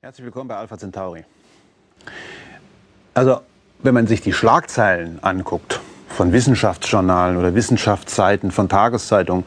Herzlich 0.00 0.26
willkommen 0.26 0.46
bei 0.46 0.54
Alpha 0.54 0.78
Centauri. 0.78 1.24
Also, 3.14 3.40
wenn 3.82 3.94
man 3.94 4.06
sich 4.06 4.20
die 4.20 4.32
Schlagzeilen 4.32 5.18
anguckt 5.24 5.80
von 6.08 6.32
Wissenschaftsjournalen 6.32 7.36
oder 7.36 7.56
Wissenschaftsseiten 7.56 8.52
von 8.52 8.68
Tageszeitungen, 8.68 9.42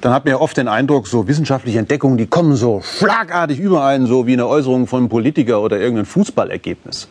dann 0.00 0.12
hat 0.12 0.26
man 0.26 0.30
ja 0.30 0.38
oft 0.38 0.56
den 0.56 0.68
Eindruck, 0.68 1.08
so 1.08 1.26
wissenschaftliche 1.26 1.80
Entdeckungen, 1.80 2.18
die 2.18 2.28
kommen 2.28 2.54
so 2.54 2.80
schlagartig 2.82 3.58
über 3.58 3.84
einen, 3.84 4.06
so 4.06 4.28
wie 4.28 4.34
eine 4.34 4.46
Äußerung 4.46 4.86
von 4.86 5.00
einem 5.00 5.08
Politiker 5.08 5.60
oder 5.60 5.80
irgendein 5.80 6.06
Fußballergebnis. 6.06 7.08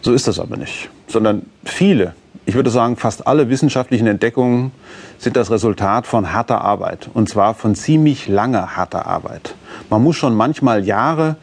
So 0.00 0.12
ist 0.12 0.26
das 0.26 0.40
aber 0.40 0.56
nicht, 0.56 0.90
sondern 1.06 1.46
viele, 1.64 2.16
ich 2.44 2.56
würde 2.56 2.70
sagen 2.70 2.96
fast 2.96 3.28
alle 3.28 3.50
wissenschaftlichen 3.50 4.08
Entdeckungen 4.08 4.72
sind 5.18 5.36
das 5.36 5.52
Resultat 5.52 6.08
von 6.08 6.32
harter 6.32 6.60
Arbeit 6.60 7.08
und 7.14 7.28
zwar 7.28 7.54
von 7.54 7.76
ziemlich 7.76 8.26
langer 8.26 8.76
harter 8.76 9.06
Arbeit. 9.06 9.54
Man 9.90 10.02
muss 10.02 10.16
schon 10.16 10.34
manchmal 10.34 10.84
Jahre 10.84 11.36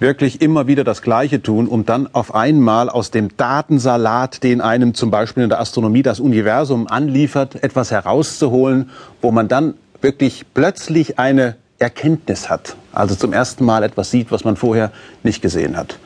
wirklich 0.00 0.40
immer 0.40 0.66
wieder 0.66 0.84
das 0.84 1.02
Gleiche 1.02 1.42
tun, 1.42 1.66
um 1.66 1.84
dann 1.84 2.08
auf 2.12 2.34
einmal 2.34 2.88
aus 2.88 3.10
dem 3.10 3.36
Datensalat, 3.36 4.42
den 4.42 4.60
einem 4.60 4.94
zum 4.94 5.10
Beispiel 5.10 5.42
in 5.42 5.48
der 5.48 5.60
Astronomie 5.60 6.02
das 6.02 6.20
Universum 6.20 6.86
anliefert, 6.86 7.62
etwas 7.62 7.90
herauszuholen, 7.90 8.90
wo 9.20 9.30
man 9.30 9.48
dann 9.48 9.74
wirklich 10.00 10.44
plötzlich 10.54 11.18
eine 11.18 11.56
Erkenntnis 11.78 12.48
hat. 12.48 12.76
Also 12.92 13.14
zum 13.14 13.32
ersten 13.32 13.64
Mal 13.64 13.82
etwas 13.82 14.10
sieht, 14.10 14.30
was 14.30 14.44
man 14.44 14.56
vorher 14.56 14.92
nicht 15.22 15.42
gesehen 15.42 15.76
hat. 15.76 15.98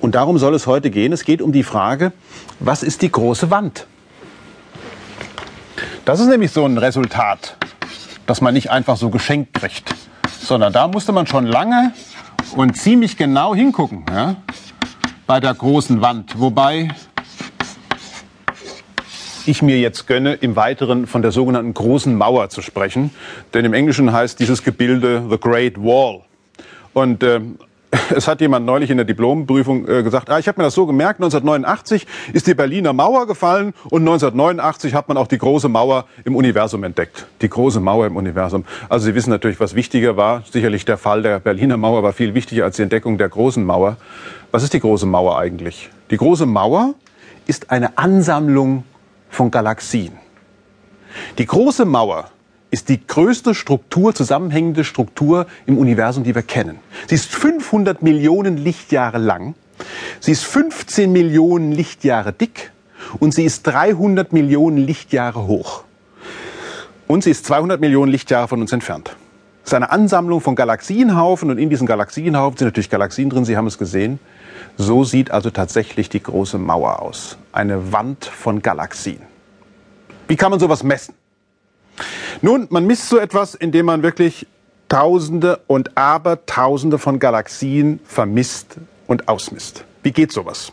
Und 0.00 0.14
darum 0.14 0.38
soll 0.38 0.54
es 0.54 0.66
heute 0.66 0.90
gehen. 0.90 1.12
Es 1.12 1.24
geht 1.24 1.42
um 1.42 1.52
die 1.52 1.62
Frage, 1.62 2.12
was 2.60 2.82
ist 2.82 3.02
die 3.02 3.10
große 3.10 3.50
Wand? 3.50 3.86
Das 6.04 6.20
ist 6.20 6.28
nämlich 6.28 6.52
so 6.52 6.64
ein 6.64 6.78
Resultat, 6.78 7.56
das 8.26 8.40
man 8.40 8.54
nicht 8.54 8.70
einfach 8.70 8.96
so 8.96 9.10
geschenkt 9.10 9.54
kriegt, 9.54 9.94
sondern 10.40 10.72
da 10.72 10.88
musste 10.88 11.12
man 11.12 11.26
schon 11.26 11.46
lange 11.46 11.92
und 12.56 12.76
ziemlich 12.76 13.16
genau 13.16 13.54
hingucken 13.54 14.04
ja, 14.10 14.36
bei 15.26 15.40
der 15.40 15.54
großen 15.54 16.00
Wand. 16.00 16.38
Wobei 16.38 16.88
ich 19.46 19.62
mir 19.62 19.78
jetzt 19.78 20.06
gönne, 20.06 20.34
im 20.34 20.56
Weiteren 20.56 21.06
von 21.06 21.22
der 21.22 21.32
sogenannten 21.32 21.72
großen 21.72 22.14
Mauer 22.14 22.50
zu 22.50 22.60
sprechen. 22.60 23.10
Denn 23.54 23.64
im 23.64 23.72
Englischen 23.72 24.12
heißt 24.12 24.38
dieses 24.40 24.62
Gebilde 24.62 25.24
The 25.30 25.38
Great 25.38 25.78
Wall. 25.78 26.20
Und 26.92 27.22
äh, 27.22 27.40
es 28.14 28.28
hat 28.28 28.40
jemand 28.40 28.66
neulich 28.66 28.90
in 28.90 28.98
der 28.98 29.06
Diplomprüfung 29.06 29.88
äh, 29.88 30.02
gesagt, 30.02 30.28
ah, 30.30 30.38
ich 30.38 30.46
habe 30.48 30.60
mir 30.60 30.64
das 30.64 30.74
so 30.74 30.86
gemerkt, 30.86 31.20
1989 31.20 32.06
ist 32.32 32.46
die 32.46 32.54
Berliner 32.54 32.92
Mauer 32.92 33.26
gefallen 33.26 33.72
und 33.84 34.02
1989 34.02 34.94
hat 34.94 35.08
man 35.08 35.16
auch 35.16 35.26
die 35.26 35.38
große 35.38 35.68
Mauer 35.68 36.04
im 36.24 36.36
Universum 36.36 36.84
entdeckt. 36.84 37.26
Die 37.40 37.48
große 37.48 37.80
Mauer 37.80 38.06
im 38.06 38.16
Universum. 38.16 38.64
Also 38.88 39.06
Sie 39.06 39.14
wissen 39.14 39.30
natürlich, 39.30 39.58
was 39.58 39.74
wichtiger 39.74 40.16
war. 40.16 40.42
Sicherlich 40.50 40.84
der 40.84 40.98
Fall 40.98 41.22
der 41.22 41.40
Berliner 41.40 41.76
Mauer 41.76 42.02
war 42.02 42.12
viel 42.12 42.34
wichtiger 42.34 42.64
als 42.64 42.76
die 42.76 42.82
Entdeckung 42.82 43.16
der 43.16 43.30
großen 43.30 43.64
Mauer. 43.64 43.96
Was 44.50 44.62
ist 44.62 44.74
die 44.74 44.80
große 44.80 45.06
Mauer 45.06 45.38
eigentlich? 45.38 45.88
Die 46.10 46.16
große 46.16 46.46
Mauer 46.46 46.94
ist 47.46 47.70
eine 47.70 47.96
Ansammlung 47.96 48.84
von 49.30 49.50
Galaxien. 49.50 50.12
Die 51.38 51.46
große 51.46 51.86
Mauer 51.86 52.30
ist 52.70 52.88
die 52.88 53.06
größte 53.06 53.54
Struktur, 53.54 54.14
zusammenhängende 54.14 54.84
Struktur 54.84 55.46
im 55.66 55.78
Universum, 55.78 56.24
die 56.24 56.34
wir 56.34 56.42
kennen. 56.42 56.78
Sie 57.06 57.14
ist 57.14 57.30
500 57.34 58.02
Millionen 58.02 58.56
Lichtjahre 58.56 59.18
lang, 59.18 59.54
sie 60.20 60.32
ist 60.32 60.44
15 60.44 61.10
Millionen 61.10 61.72
Lichtjahre 61.72 62.32
dick 62.32 62.72
und 63.18 63.32
sie 63.32 63.44
ist 63.44 63.66
300 63.66 64.32
Millionen 64.32 64.78
Lichtjahre 64.78 65.46
hoch. 65.46 65.84
Und 67.06 67.24
sie 67.24 67.30
ist 67.30 67.46
200 67.46 67.80
Millionen 67.80 68.12
Lichtjahre 68.12 68.48
von 68.48 68.60
uns 68.60 68.72
entfernt. 68.72 69.16
Es 69.62 69.72
ist 69.72 69.74
eine 69.74 69.90
Ansammlung 69.90 70.40
von 70.40 70.54
Galaxienhaufen 70.54 71.50
und 71.50 71.58
in 71.58 71.70
diesen 71.70 71.86
Galaxienhaufen 71.86 72.58
sind 72.58 72.68
natürlich 72.68 72.90
Galaxien 72.90 73.30
drin, 73.30 73.44
Sie 73.44 73.56
haben 73.56 73.66
es 73.66 73.78
gesehen. 73.78 74.18
So 74.76 75.04
sieht 75.04 75.30
also 75.30 75.50
tatsächlich 75.50 76.08
die 76.08 76.22
große 76.22 76.58
Mauer 76.58 77.02
aus. 77.02 77.38
Eine 77.52 77.92
Wand 77.92 78.24
von 78.24 78.62
Galaxien. 78.62 79.20
Wie 80.26 80.36
kann 80.36 80.50
man 80.50 80.60
sowas 80.60 80.82
messen? 80.82 81.14
Nun, 82.40 82.68
man 82.70 82.86
misst 82.86 83.08
so 83.08 83.18
etwas, 83.18 83.54
indem 83.54 83.86
man 83.86 84.02
wirklich 84.02 84.46
Tausende 84.88 85.60
und 85.66 85.98
Abertausende 85.98 86.98
von 86.98 87.18
Galaxien 87.18 88.00
vermisst 88.04 88.76
und 89.06 89.28
ausmisst. 89.28 89.84
Wie 90.02 90.12
geht 90.12 90.32
sowas? 90.32 90.72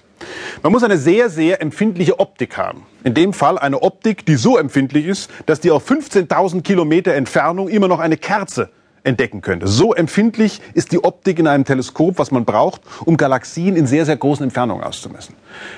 Man 0.64 0.72
muss 0.72 0.84
eine 0.84 0.98
sehr, 0.98 1.30
sehr 1.30 1.62
empfindliche 1.62 2.20
Optik 2.20 2.58
haben. 2.58 2.86
In 3.04 3.14
dem 3.14 3.34
Fall 3.34 3.58
eine 3.58 3.82
Optik, 3.82 4.26
die 4.26 4.36
so 4.36 4.58
empfindlich 4.58 5.06
ist, 5.06 5.30
dass 5.48 5.60
die 5.60 5.72
auf 5.72 5.90
15.000 5.90 6.62
Kilometer 6.62 7.14
Entfernung 7.14 7.68
immer 7.68 7.88
noch 7.88 8.00
eine 8.00 8.18
Kerze 8.18 8.70
entdecken 9.04 9.42
könnte. 9.42 9.68
So 9.68 9.94
empfindlich 9.94 10.62
ist 10.74 10.92
die 10.92 11.04
Optik 11.04 11.40
in 11.40 11.48
einem 11.48 11.66
Teleskop, 11.66 12.18
was 12.18 12.32
man 12.32 12.46
braucht, 12.46 12.82
um 13.06 13.18
Galaxien 13.18 13.76
in 13.76 13.88
sehr, 13.88 14.06
sehr 14.06 14.18
großen 14.18 14.44
Entfernungen 14.44 14.84
auszumessen. 14.84 15.36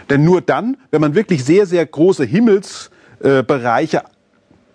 Denn 0.09 0.23
nur 0.23 0.41
dann, 0.41 0.77
wenn 0.91 1.01
man 1.01 1.15
wirklich 1.15 1.43
sehr, 1.43 1.65
sehr 1.65 1.85
große 1.85 2.23
Himmelsbereiche 2.23 4.03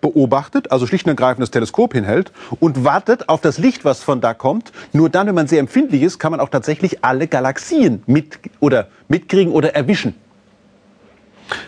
beobachtet, 0.03 0.69
also 0.71 0.85
schlicht 0.85 1.05
und 1.05 1.11
ergreifend 1.11 1.41
das 1.41 1.49
Teleskop 1.49 1.93
hinhält 1.93 2.33
und 2.59 2.83
wartet 2.83 3.29
auf 3.29 3.39
das 3.39 3.57
Licht, 3.57 3.85
was 3.85 4.03
von 4.03 4.19
da 4.19 4.33
kommt. 4.33 4.73
Nur 4.91 5.09
dann, 5.09 5.27
wenn 5.27 5.33
man 5.33 5.47
sehr 5.47 5.59
empfindlich 5.59 6.03
ist, 6.03 6.19
kann 6.19 6.31
man 6.31 6.41
auch 6.41 6.49
tatsächlich 6.49 7.03
alle 7.05 7.27
Galaxien 7.27 8.03
mit 8.05 8.37
oder 8.59 8.89
mitkriegen 9.07 9.53
oder 9.53 9.73
erwischen. 9.73 10.13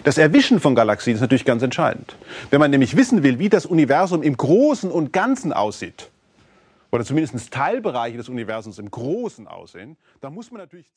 Das 0.04 0.18
Erwischen 0.18 0.60
von 0.60 0.76
Galaxien 0.76 1.16
ist 1.16 1.22
natürlich 1.22 1.46
ganz 1.46 1.64
entscheidend. 1.64 2.16
Wenn 2.50 2.60
man 2.60 2.72
nämlich 2.72 2.98
wissen 2.98 3.24
will, 3.24 3.40
wie 3.40 3.50
das 3.50 3.66
Universum 3.66 4.22
im 4.22 4.36
Großen 4.36 4.92
und 4.92 5.14
Ganzen 5.14 5.54
aussieht, 5.54 6.10
oder 6.92 7.04
zumindest 7.04 7.52
Teilbereiche 7.52 8.18
des 8.18 8.30
Universums 8.30 8.80
im 8.80 8.90
Großen 8.92 9.48
aussehen, 9.48 9.98
dann 10.22 10.34
muss 10.34 10.52
man 10.52 10.62
natürlich 10.62 10.88